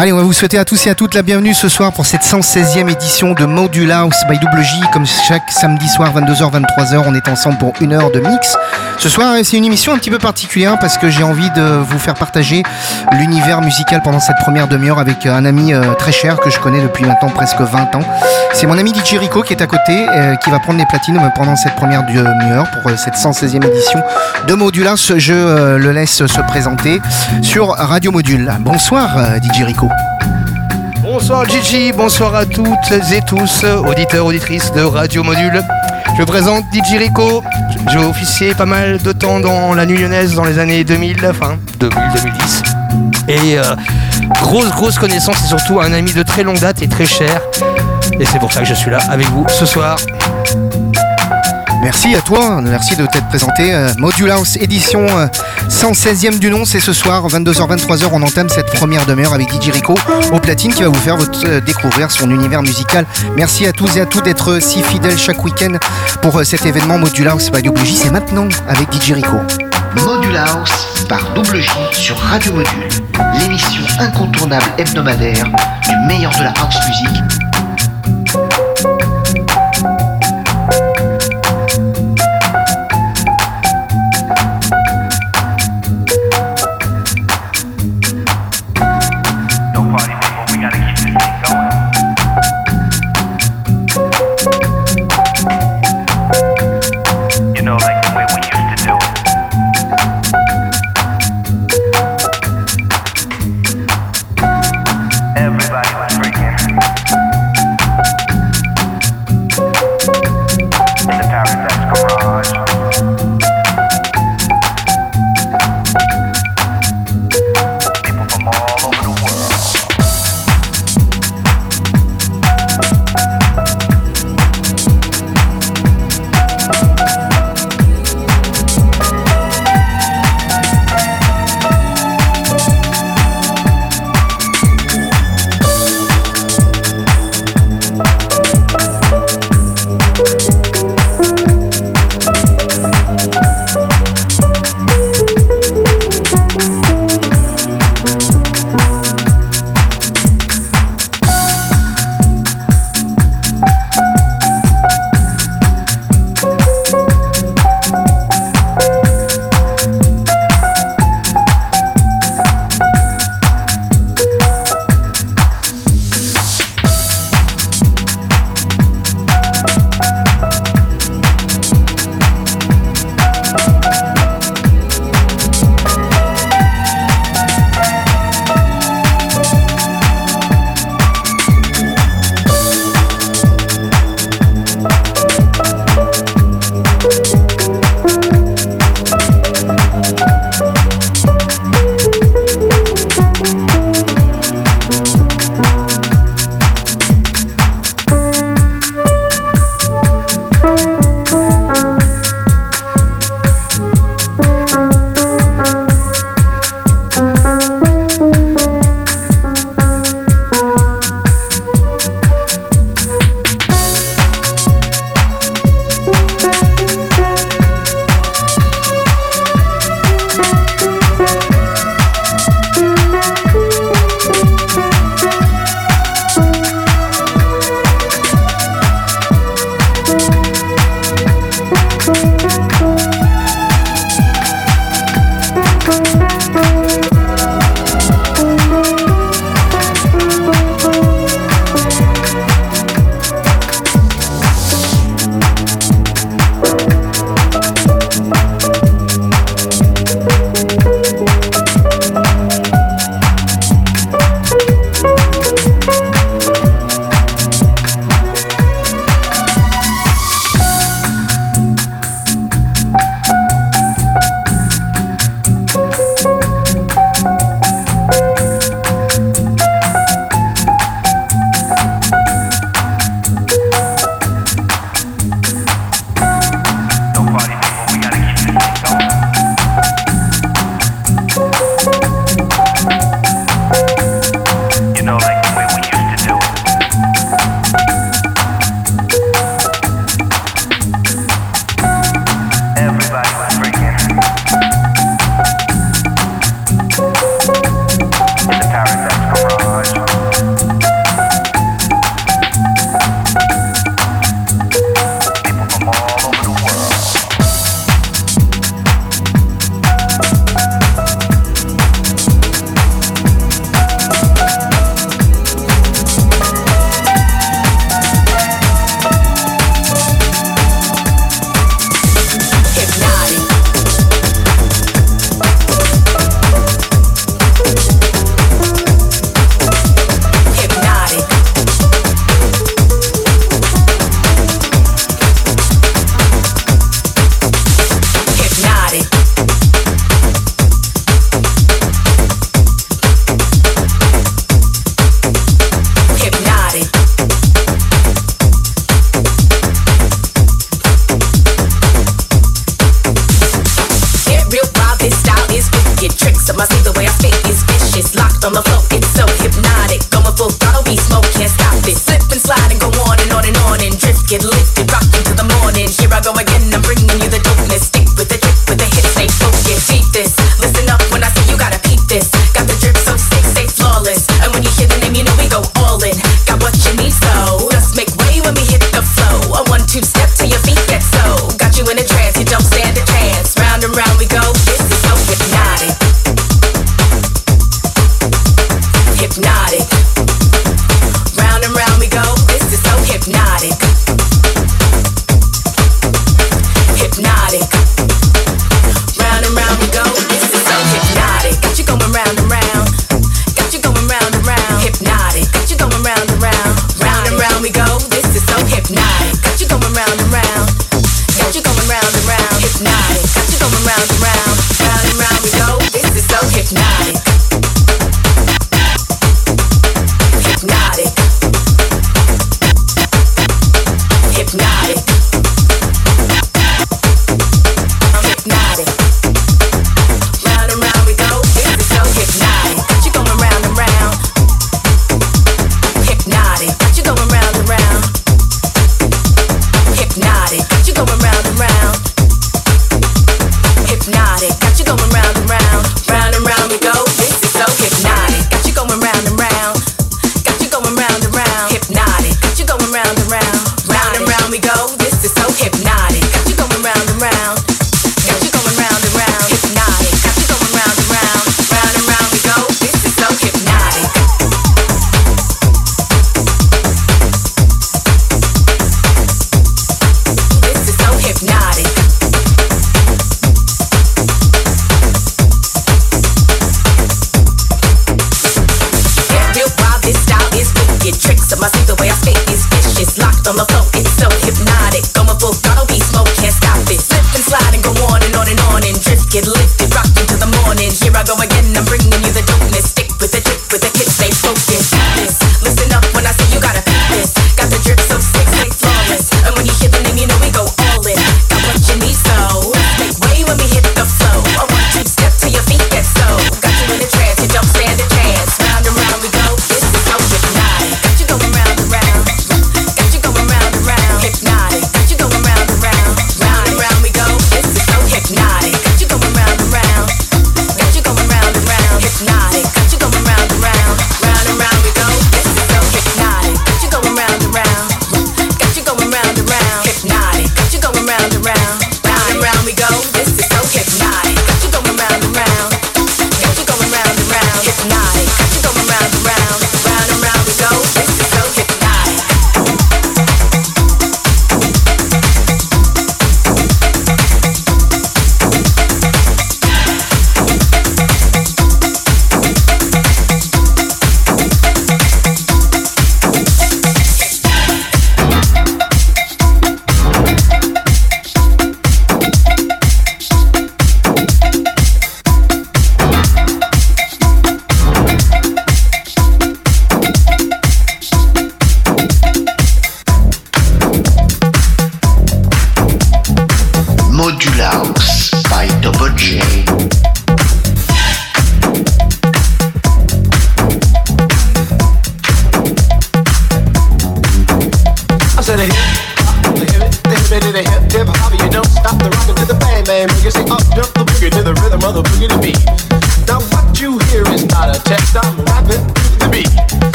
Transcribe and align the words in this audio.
Allez, 0.00 0.12
on 0.12 0.16
va 0.16 0.22
vous 0.22 0.32
souhaiter 0.32 0.60
à 0.60 0.64
tous 0.64 0.86
et 0.86 0.90
à 0.90 0.94
toutes 0.94 1.14
la 1.14 1.22
bienvenue 1.22 1.52
ce 1.54 1.68
soir 1.68 1.92
pour 1.92 2.06
cette 2.06 2.22
116e 2.22 2.88
édition 2.88 3.34
de 3.34 3.44
Module 3.44 3.90
House 3.90 4.14
by 4.30 4.38
Double 4.38 4.62
J. 4.62 4.80
Comme 4.92 5.04
chaque 5.04 5.50
samedi 5.50 5.88
soir, 5.88 6.14
22h, 6.14 6.52
23h, 6.52 7.02
on 7.04 7.16
est 7.16 7.28
ensemble 7.28 7.58
pour 7.58 7.72
une 7.80 7.92
heure 7.92 8.12
de 8.12 8.20
mix. 8.20 8.56
Ce 8.98 9.08
soir, 9.08 9.34
c'est 9.42 9.56
une 9.56 9.64
émission 9.64 9.92
un 9.92 9.98
petit 9.98 10.10
peu 10.10 10.18
particulière 10.18 10.78
parce 10.78 10.98
que 10.98 11.10
j'ai 11.10 11.24
envie 11.24 11.50
de 11.50 11.62
vous 11.62 11.98
faire 11.98 12.14
partager 12.14 12.62
l'univers 13.12 13.60
musical 13.60 14.00
pendant 14.02 14.20
cette 14.20 14.36
première 14.36 14.68
demi-heure 14.68 15.00
avec 15.00 15.26
un 15.26 15.44
ami 15.44 15.74
euh, 15.74 15.94
très 15.94 16.12
cher 16.12 16.38
que 16.38 16.48
je 16.48 16.60
connais 16.60 16.80
depuis 16.80 17.04
maintenant 17.04 17.30
presque 17.30 17.60
20 17.60 17.96
ans. 17.96 18.02
C'est 18.54 18.68
mon 18.68 18.78
ami 18.78 18.92
DJ 18.94 19.18
Rico 19.18 19.42
qui 19.42 19.52
est 19.52 19.62
à 19.62 19.66
côté, 19.66 20.06
euh, 20.08 20.36
qui 20.36 20.50
va 20.50 20.60
prendre 20.60 20.78
les 20.78 20.86
platines 20.86 21.20
pendant 21.34 21.56
cette 21.56 21.74
première 21.74 22.04
demi-heure 22.06 22.70
pour 22.70 22.92
euh, 22.92 22.96
cette 22.96 23.14
116e 23.14 23.66
édition 23.66 24.00
de 24.46 24.54
Module 24.54 24.86
House. 24.86 25.12
Je 25.16 25.76
le 25.76 25.90
laisse 25.90 26.24
se 26.24 26.40
présenter 26.42 27.00
sur 27.42 27.70
Radio 27.70 28.12
Module. 28.12 28.52
Bonsoir, 28.60 29.08
DJ 29.42 29.62
Rico. 29.62 29.87
Bonsoir 31.02 31.48
Gigi, 31.48 31.92
bonsoir 31.92 32.34
à 32.34 32.44
toutes 32.44 32.92
et 33.12 33.20
tous, 33.26 33.64
auditeurs, 33.64 34.26
auditrices 34.26 34.72
de 34.72 34.82
Radio 34.82 35.22
Module. 35.22 35.62
Je 36.18 36.24
présente 36.24 36.64
DJ 36.72 36.98
Rico. 36.98 37.42
J'ai 37.90 37.98
officié 37.98 38.54
pas 38.54 38.66
mal 38.66 38.98
de 38.98 39.12
temps 39.12 39.40
dans 39.40 39.74
la 39.74 39.86
nuit 39.86 39.98
lyonnaise 39.98 40.34
dans 40.34 40.44
les 40.44 40.58
années 40.58 40.84
2000, 40.84 41.26
enfin 41.26 41.56
2000-2010. 41.80 42.62
Et 43.28 43.58
euh, 43.58 43.62
grosse, 44.40 44.70
grosse 44.70 44.98
connaissance 44.98 45.42
et 45.44 45.46
surtout 45.46 45.80
un 45.80 45.92
ami 45.92 46.12
de 46.12 46.22
très 46.22 46.42
longue 46.42 46.58
date 46.58 46.82
et 46.82 46.88
très 46.88 47.06
cher. 47.06 47.40
Et 48.18 48.24
c'est 48.24 48.38
pour 48.38 48.52
ça 48.52 48.60
que 48.60 48.66
je 48.66 48.74
suis 48.74 48.90
là 48.90 48.98
avec 49.10 49.28
vous 49.28 49.46
ce 49.48 49.66
soir. 49.66 49.96
Merci 51.82 52.14
à 52.14 52.20
toi, 52.20 52.60
merci 52.60 52.96
de 52.96 53.06
t'être 53.06 53.28
présenté. 53.28 53.72
Euh, 53.72 53.92
Module 53.98 54.30
House 54.30 54.56
édition 54.56 55.06
116e 55.68 56.34
euh, 56.34 56.38
du 56.38 56.50
nom, 56.50 56.64
c'est 56.64 56.80
ce 56.80 56.92
soir, 56.92 57.26
22h, 57.28 57.76
23h, 57.76 58.08
on 58.12 58.22
entame 58.22 58.48
cette 58.48 58.70
première 58.72 59.06
demi-heure 59.06 59.32
avec 59.32 59.48
DJ 59.50 59.70
Rico 59.70 59.94
au 60.32 60.40
platine 60.40 60.74
qui 60.74 60.82
va 60.82 60.88
vous 60.88 60.94
faire 60.94 61.16
euh, 61.44 61.60
découvrir 61.60 62.10
son 62.10 62.30
univers 62.30 62.62
musical. 62.62 63.06
Merci 63.36 63.66
à 63.66 63.72
tous 63.72 63.96
et 63.96 64.00
à 64.00 64.06
toutes 64.06 64.24
d'être 64.24 64.60
si 64.60 64.82
fidèles 64.82 65.18
chaque 65.18 65.42
week-end 65.44 65.78
pour 66.20 66.44
cet 66.44 66.66
événement 66.66 66.98
Module 66.98 67.28
House 67.28 67.50
by 67.50 67.62
Double 67.62 67.84
J. 67.84 67.94
C'est 67.94 68.10
maintenant 68.10 68.48
avec 68.66 68.92
DJ 68.92 69.12
Rico. 69.12 69.36
Module 70.04 70.36
House 70.36 71.04
par 71.08 71.32
Double 71.34 71.60
J 71.60 71.70
sur 71.92 72.18
Radio 72.18 72.52
Module, 72.52 72.88
l'émission 73.40 73.82
incontournable 74.00 74.66
hebdomadaire 74.78 75.44
du 75.44 76.06
meilleur 76.06 76.32
de 76.38 76.42
la 76.42 76.52
house 76.60 76.76
music 76.88 77.47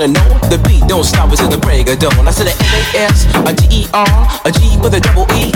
and 0.00 0.16
on. 0.16 0.40
The 0.48 0.58
beat 0.64 0.86
don't 0.88 1.04
stop 1.04 1.30
until 1.30 1.48
the 1.48 1.58
break 1.58 1.88
of 1.88 1.98
dawn. 1.98 2.26
I 2.26 2.32
said 2.32 2.48
a 2.48 2.54
M-A-S, 2.56 3.28
a 3.44 3.52
G-E-R, 3.52 4.12
a 4.44 4.50
G 4.50 4.76
with 4.80 4.94
a 4.96 5.00
double 5.00 5.28
E. 5.36 5.52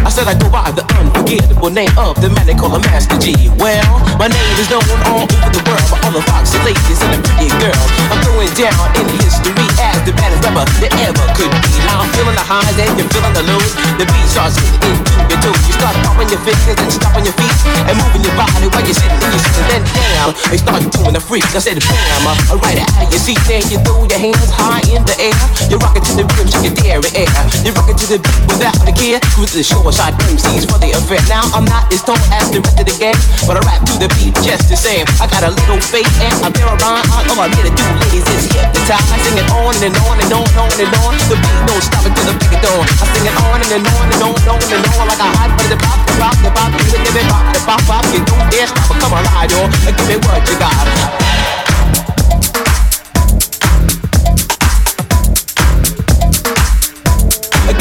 I 0.00 0.08
said 0.08 0.24
I 0.30 0.34
go 0.38 0.48
by 0.48 0.70
the 0.72 0.86
unforgettable 0.96 1.68
name 1.68 1.92
of 1.98 2.16
the 2.22 2.30
man 2.32 2.46
they 2.46 2.54
call 2.54 2.72
a 2.72 2.80
Master 2.80 3.18
G. 3.20 3.36
Well, 3.58 3.84
my 4.16 4.30
name 4.30 4.56
is 4.56 4.70
known 4.70 4.86
all 5.10 5.26
over 5.28 5.50
the 5.52 5.62
world 5.66 5.86
by 5.90 5.98
all 6.06 6.14
the 6.14 6.24
foxy 6.24 6.56
ladies 6.64 7.00
and 7.04 7.18
the 7.18 7.20
pretty 7.20 7.52
girls. 7.60 7.90
I'm 8.08 8.20
going 8.24 8.48
down 8.56 8.80
in 8.96 9.06
history 9.20 9.66
as 9.82 10.00
the 10.08 10.14
baddest 10.16 10.40
rapper 10.46 10.64
that 10.80 10.92
ever 11.04 11.26
could 11.36 11.52
be. 11.52 11.72
Now 11.84 12.06
I'm 12.06 12.10
feeling 12.16 12.38
the 12.38 12.46
highs 12.46 12.78
and 12.80 12.96
you're 12.96 13.10
feeling 13.12 13.34
the 13.36 13.44
lows. 13.44 13.72
The 14.00 14.06
beat 14.08 14.28
starts 14.30 14.56
hitting 14.56 14.96
into 14.96 15.12
your 15.28 15.40
toes. 15.44 15.60
You 15.68 15.74
start 15.76 15.94
popping 16.06 16.30
your 16.32 16.42
fingers 16.48 16.78
and 16.80 16.90
stomping 16.94 17.24
your 17.26 17.36
feet 17.36 17.56
and 17.90 17.94
moving 18.00 18.22
your 18.24 18.36
body 18.38 18.72
while 18.72 18.84
you're 18.86 18.96
sitting 18.96 19.20
and 19.20 19.32
you're 19.34 19.44
sitting. 19.44 19.66
Then 19.68 19.82
down, 19.84 20.30
they 20.48 20.56
start 20.56 20.80
doing 20.96 21.12
the 21.12 21.22
freak. 21.22 21.44
I 21.52 21.60
said 21.60 21.76
bam, 21.76 22.24
uh, 22.24 22.56
right 22.64 22.80
out 22.80 23.04
of 23.04 23.12
your 23.12 23.20
seat. 23.20 23.40
Then 23.44 23.68
you 23.68 23.79
throw 23.84 24.04
your 24.04 24.20
hands 24.20 24.50
high 24.52 24.84
in 24.90 25.02
the 25.06 25.16
air. 25.18 25.36
You're 25.70 25.80
rocking 25.80 26.02
to 26.02 26.12
the 26.18 26.24
rhythm, 26.34 26.48
shake 26.50 26.66
your 26.66 26.76
dairy 26.76 27.10
air. 27.14 27.30
You're 27.62 27.76
rocking 27.76 27.96
to 27.96 28.06
the 28.06 28.18
beat 28.18 28.42
without 28.48 28.76
a 28.84 28.92
care. 28.92 29.20
Cruise 29.34 29.54
the 29.54 29.62
shore 29.62 29.92
side 29.92 30.14
MCs 30.26 30.66
for 30.66 30.78
the 30.82 30.90
affair. 30.92 31.22
Now 31.30 31.46
I'm 31.54 31.64
not 31.66 31.86
as 31.92 32.02
tall 32.02 32.18
as 32.34 32.50
the 32.50 32.60
rest 32.60 32.80
of 32.80 32.86
the 32.86 32.96
gang, 32.98 33.16
but 33.46 33.56
I 33.56 33.62
rap 33.64 33.80
to 33.86 33.94
the 34.00 34.08
beat 34.18 34.34
just 34.42 34.68
the 34.68 34.76
same. 34.76 35.06
I 35.22 35.30
got 35.30 35.46
a 35.46 35.52
little 35.52 35.80
faith 35.80 36.10
and 36.20 36.34
I 36.42 36.48
bear 36.50 36.66
a 36.66 36.76
rhyme. 36.80 37.06
All 37.14 37.38
I'm 37.40 37.52
here 37.54 37.66
to 37.66 37.72
do, 37.72 37.86
ladies, 38.02 38.26
is 38.34 38.50
hypnotize. 38.50 39.06
I 39.10 39.16
sing 39.22 39.38
it 39.38 39.48
on 39.54 39.74
and 39.80 39.94
on 40.04 40.16
and 40.18 40.32
on 40.32 40.46
and 40.50 40.60
on 40.60 40.72
and 40.80 40.92
on. 41.00 41.12
The 41.30 41.36
beat 41.38 41.60
don't 41.68 41.84
stop 41.84 42.04
until 42.04 42.26
the 42.28 42.34
break 42.36 42.52
of 42.56 42.60
dawn. 42.66 42.84
I 42.84 43.04
sing 43.14 43.26
it 43.26 43.36
on 43.38 43.58
and, 43.62 43.72
and 43.72 43.86
on 43.86 44.06
and 44.10 44.22
on 44.26 44.34
and 44.34 44.48
on 44.50 44.60
and 44.60 44.84
on 44.98 45.06
like 45.06 45.22
a 45.22 45.28
hot 45.30 45.50
butter. 45.54 45.70
The 45.70 45.78
pop, 45.78 45.98
the 46.06 46.14
pop, 46.18 46.36
the 46.42 46.50
pop, 46.50 46.70
the 46.74 46.82
give 46.90 47.16
it 47.16 47.26
pop, 47.30 47.44
the 47.54 47.60
pop, 47.62 47.80
pop. 47.86 48.04
You 48.10 48.20
don't 48.26 48.46
dare 48.50 48.66
stop, 48.66 48.90
come 48.98 49.14
on, 49.14 49.24
ride 49.30 49.52
on. 49.54 49.68
Give 49.86 50.06
me 50.08 50.16
what 50.26 50.42
you 50.48 50.56
got. 50.58 51.19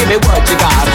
Me 0.09 0.17
what 0.17 0.49
you 0.49 0.57
got. 0.57 0.88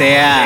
Sea. 0.00 0.39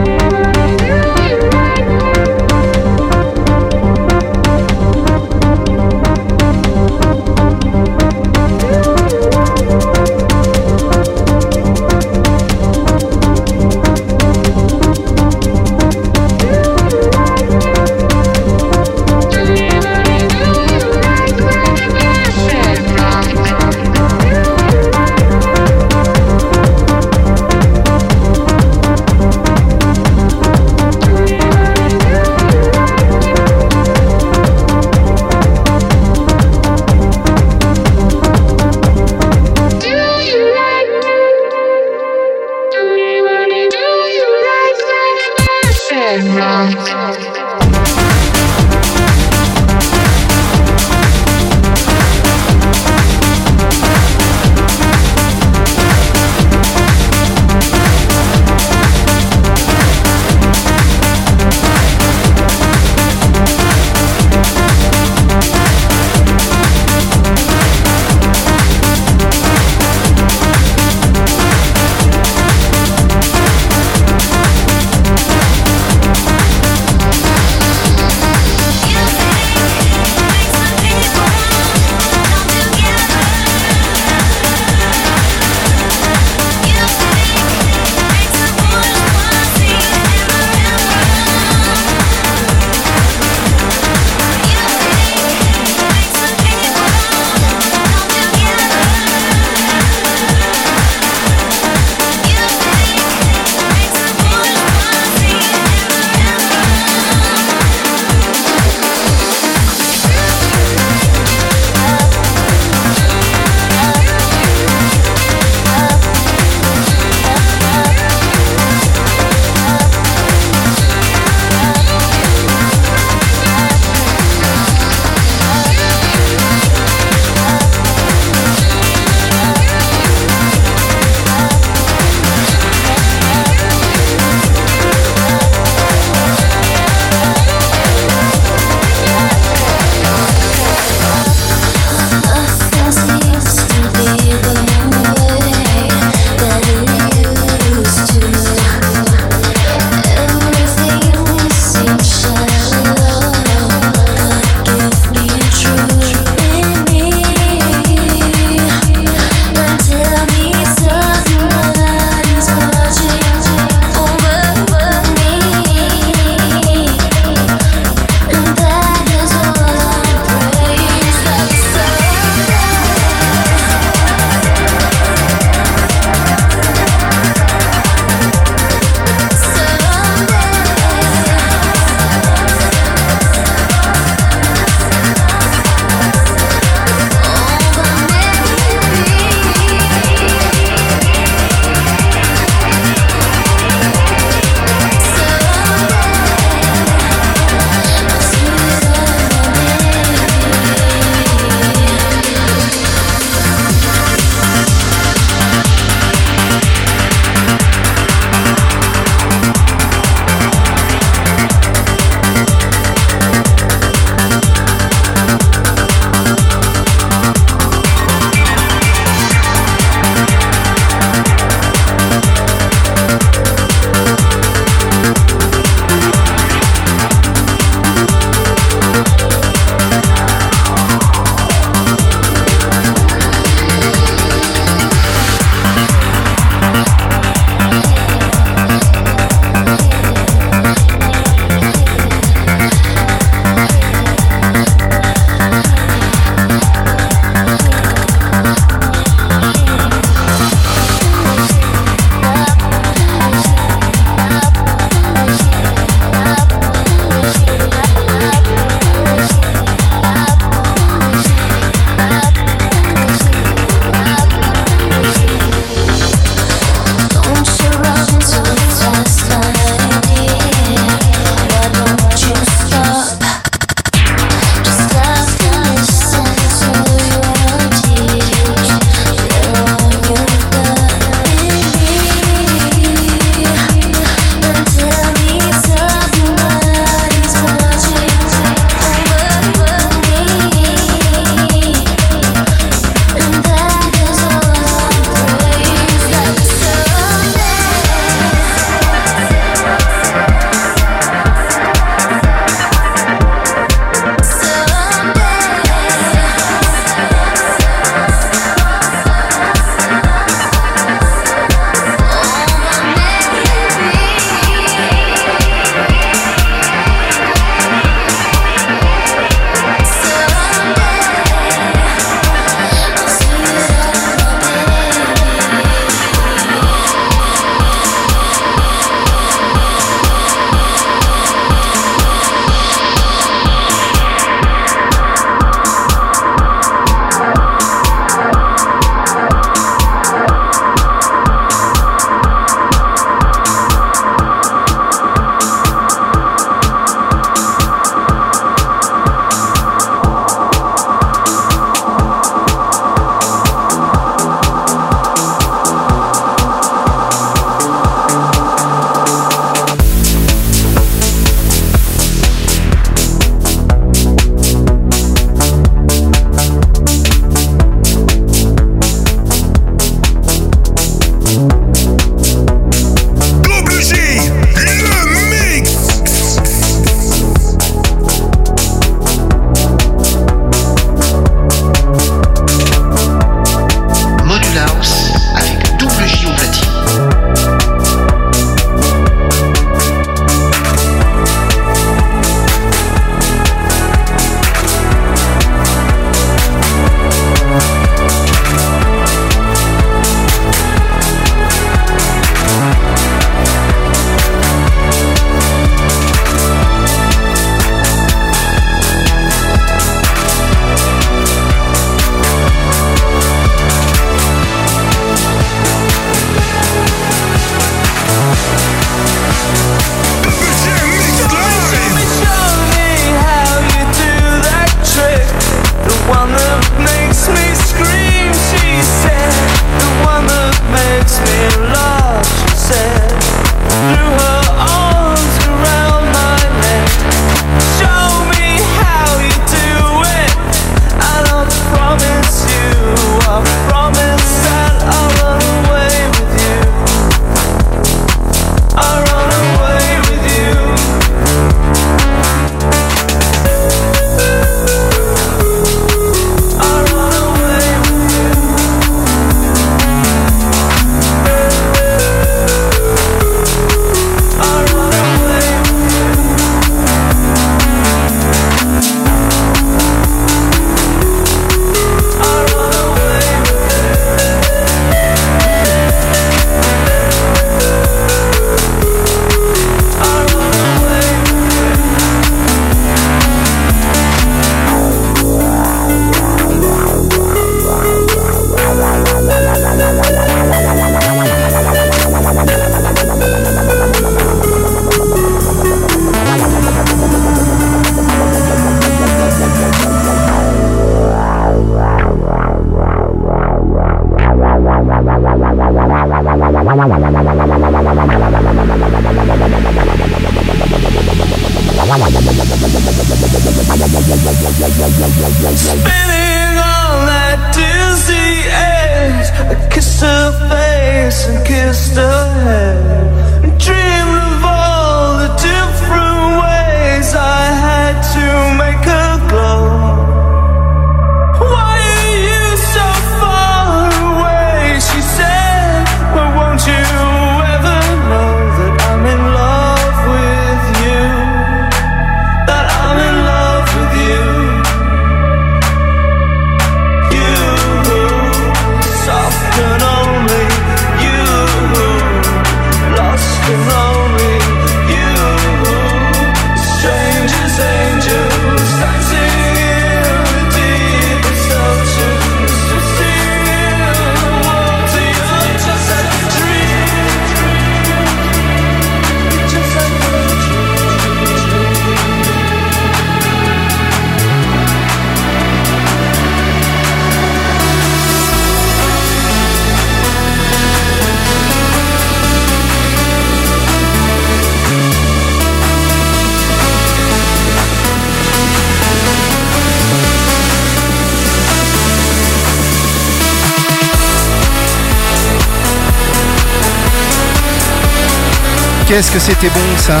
Qu'est-ce 598.88 599.10
que 599.10 599.18
c'était 599.18 599.48
bon 599.48 599.78
ça? 599.78 600.00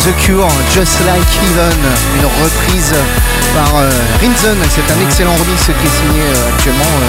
The 0.00 0.12
Cure, 0.24 0.48
Just 0.72 0.98
Like 1.06 1.22
Heaven, 1.44 1.78
une 2.16 2.26
reprise 2.42 2.92
par 3.52 3.70
euh, 3.76 3.90
Rinzen. 4.20 4.56
C'est 4.70 4.86
un 4.92 5.00
excellent 5.04 5.34
remix 5.34 5.60
qui 5.66 5.70
est 5.86 5.96
signé 6.00 6.22
euh, 6.22 6.48
actuellement 6.54 6.92
euh, 7.02 7.08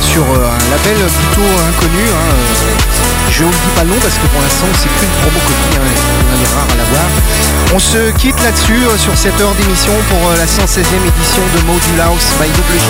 sur 0.00 0.22
un 0.22 0.58
label 0.70 0.98
plutôt 1.08 1.48
inconnu. 1.68 2.04
hein. 2.06 2.34
Je 3.30 3.42
vous 3.42 3.50
le 3.50 3.56
dis 3.56 3.74
pas 3.74 3.82
nom 3.82 3.96
parce 3.98 4.14
que 4.14 4.26
pour 4.30 4.38
l'instant 4.44 4.68
c'est 4.78 4.86
qu'une 4.94 5.10
promo 5.24 5.40
copie, 5.42 5.74
hein, 5.74 5.90
on 6.30 6.38
est 6.38 6.52
rare 6.54 6.68
à 6.70 6.76
l'avoir. 6.76 7.08
On 7.74 7.80
se 7.80 8.12
quitte 8.20 8.38
là-dessus 8.44 8.84
sur 9.00 9.16
cette 9.16 9.34
heure 9.40 9.54
d'émission 9.58 9.90
pour 10.12 10.30
la 10.38 10.46
116e 10.46 11.02
édition 11.02 11.42
de 11.56 11.58
Module 11.66 12.00
House 12.04 12.30
by 12.38 12.46
WJ. 12.46 12.86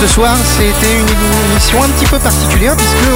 Ce 0.00 0.06
soir 0.06 0.32
c'était 0.56 0.96
une 0.96 1.10
émission 1.52 1.82
un 1.82 1.90
petit 1.92 2.06
peu 2.06 2.18
particulière 2.18 2.72
puisque 2.76 3.10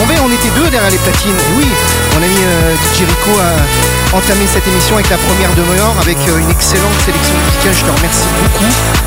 on, 0.00 0.06
on 0.24 0.30
était 0.32 0.48
deux 0.56 0.70
derrière 0.70 0.88
les 0.90 1.02
platines. 1.02 1.36
Et 1.36 1.52
oui, 1.58 1.68
mon 2.14 2.22
ami 2.24 2.40
DJ 2.88 3.04
Rico 3.04 3.34
a 3.36 4.16
entamé 4.16 4.46
cette 4.48 4.66
émission 4.66 4.94
avec 4.96 5.10
la 5.10 5.18
première 5.18 5.52
demi-heure 5.60 5.92
avec 6.00 6.16
une 6.24 6.48
excellente 6.48 6.96
sélection 7.04 7.34
musicale. 7.44 7.74
Je 7.76 7.84
te 7.84 7.92
remercie 7.92 8.32
beaucoup 8.42 8.64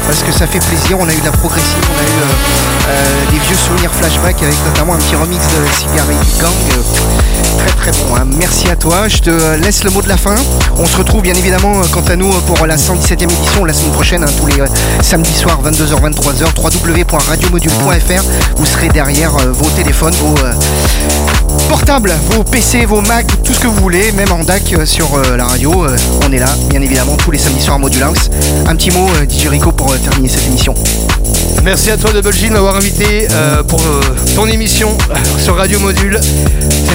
parce 0.08 0.24
que 0.24 0.32
ça 0.32 0.48
fait 0.48 0.60
plaisir. 0.60 0.98
On 1.00 1.08
a 1.08 1.14
eu 1.14 1.20
de 1.20 1.26
la 1.26 1.32
progressive, 1.32 1.78
on 1.96 2.00
a 2.00 2.04
eu 2.04 2.06
euh, 2.06 2.90
euh, 2.90 3.32
des 3.32 3.40
vieux 3.40 3.56
souvenirs 3.56 3.92
flashback 3.94 4.42
avec 4.44 4.56
notamment 4.66 4.94
un 4.96 4.98
petit 4.98 5.16
remix 5.16 5.40
de 5.48 5.74
Cigarette 5.78 6.18
Gang. 6.40 6.52
euh, 6.78 7.58
très 7.58 7.92
très 7.92 7.92
bon. 7.92 8.16
hein. 8.16 8.26
Merci 8.38 8.70
à 8.70 8.76
toi. 8.76 9.08
Je 9.08 9.18
te 9.20 9.56
laisse 9.56 9.84
le 9.84 9.92
mot 9.92 10.02
de 10.02 10.10
la 10.10 10.18
fin. 10.18 10.36
On 10.78 10.86
se 10.86 10.98
retrouve 10.98 11.22
bien 11.22 11.36
évidemment 11.36 11.80
euh, 11.80 11.84
quant 11.92 12.02
à 12.10 12.16
nous 12.16 12.30
euh, 12.30 12.40
pour 12.48 12.66
la 12.66 12.76
117e 12.78 13.24
édition 13.24 13.66
la 13.66 13.74
semaine 13.74 13.92
prochaine, 13.94 14.24
hein, 14.24 14.32
tous 14.38 14.48
les 14.48 14.60
euh, 14.62 14.68
samedis 15.02 15.34
soirs 15.34 15.60
22h 15.64 16.02
23h 16.02 16.46
www.radiomodule.fr. 16.58 18.24
Vous 18.58 18.66
serez 18.66 18.90
derrière 18.90 19.36
euh, 19.38 19.52
vos 19.52 19.70
téléphones, 19.70 20.14
vos 20.16 20.36
euh, 20.44 20.54
portables, 21.70 22.14
vos 22.32 22.44
PC, 22.44 22.86
vos 22.86 23.02
Mac, 23.02 23.26
tout 23.44 23.54
ce 23.54 23.60
que 23.60 23.68
vous 23.68 23.76
voulez, 23.76 24.12
même 24.12 24.32
en 24.32 24.44
DAC 24.44 24.74
euh, 24.74 24.86
sur 24.86 25.16
euh, 25.16 25.38
la 25.38 25.46
radio. 25.46 25.86
euh, 25.86 25.96
on 26.26 26.32
est 26.32 26.40
là, 26.40 26.50
bien 26.70 26.82
évidemment, 26.82 27.16
tous 27.18 27.32
les 27.32 27.38
samedis 27.38 27.62
soirs 27.62 27.76
à 27.76 27.80
Module 27.80 28.04
House. 28.04 28.30
Un 28.68 28.76
petit 28.76 28.92
mot, 28.92 29.08
DJ 29.30 29.48
Rico, 29.48 29.72
pour 29.72 29.98
terminer 30.00 30.30
cette 30.30 30.48
émission. 30.48 30.74
Merci 31.64 31.92
à 31.92 31.98
toi 31.98 32.12
Double 32.12 32.34
G 32.34 32.48
de 32.50 32.54
m'avoir 32.54 32.76
invité 32.76 33.28
pour 33.68 33.82
ton 34.36 34.48
émission 34.48 34.98
sur 35.38 35.56
Radio 35.58 35.80
Module. 35.80 36.20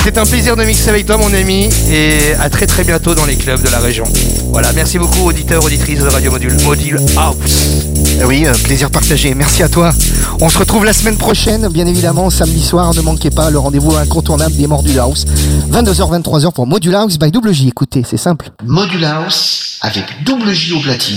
C'était 0.02 0.18
un 0.18 0.26
plaisir 0.26 0.57
de 0.57 0.64
mixer 0.64 0.90
avec 0.90 1.07
toi 1.07 1.16
mon 1.16 1.32
ami 1.32 1.68
et 1.90 2.34
à 2.40 2.50
très 2.50 2.66
très 2.66 2.82
bientôt 2.82 3.14
dans 3.14 3.26
les 3.26 3.36
clubs 3.36 3.62
de 3.62 3.70
la 3.70 3.78
région. 3.78 4.04
Voilà, 4.50 4.72
merci 4.72 4.98
beaucoup 4.98 5.20
auditeurs, 5.20 5.64
auditrices 5.64 6.00
de 6.00 6.09
Radio 6.09 6.32
Module. 6.32 6.57
Module 6.64 7.00
House. 7.16 7.86
Eh 8.19 8.25
Oui, 8.25 8.47
euh, 8.47 8.53
plaisir 8.64 8.91
partagé. 8.91 9.35
Merci 9.35 9.62
à 9.62 9.69
toi. 9.69 9.93
On 10.41 10.49
se 10.49 10.59
retrouve 10.59 10.85
la 10.85 10.93
semaine 10.93 11.17
prochaine, 11.17 11.69
bien 11.69 11.87
évidemment, 11.87 12.31
samedi 12.31 12.62
soir. 12.62 12.95
Ne 12.95 13.01
manquez 13.01 13.31
pas 13.31 13.51
le 13.51 13.59
rendez-vous 13.59 13.95
incontournable 13.97 14.57
des 14.57 14.67
Module 14.67 14.99
House. 14.99 15.25
22h, 15.71 16.23
23h 16.23 16.53
pour 16.53 16.67
Module 16.67 16.95
House 16.95 17.19
by 17.19 17.29
WJ. 17.29 17.67
Écoutez, 17.67 18.03
c'est 18.09 18.17
simple. 18.17 18.51
Module 18.64 19.05
House 19.05 19.79
avec 19.83 20.05
double 20.25 20.53
J 20.53 20.73
au 20.73 20.81
platine. 20.81 21.17